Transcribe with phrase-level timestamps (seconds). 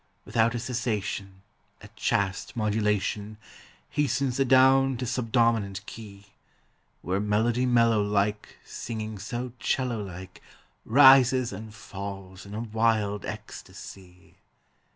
[0.25, 1.43] Without a cessation
[1.83, 3.37] A chaste modulation
[3.91, 6.25] Hastens adown to subdominant key,
[7.03, 10.41] Where melody mellow like Singing so 'cello like
[10.85, 14.39] Rises and falls in a wild ecstasy.